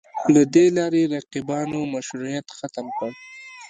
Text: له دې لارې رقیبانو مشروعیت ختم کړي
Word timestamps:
له 0.33 0.41
دې 0.53 0.65
لارې 0.77 1.11
رقیبانو 1.15 1.79
مشروعیت 1.93 2.47
ختم 2.57 2.85
کړي 2.97 3.13